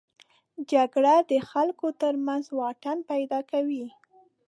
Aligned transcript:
جګړه 0.71 1.15
د 1.31 1.33
خلکو 1.49 1.87
تر 2.01 2.13
منځ 2.27 2.45
واټن 2.57 2.97
پیدا 3.11 3.39
کوي 3.51 3.85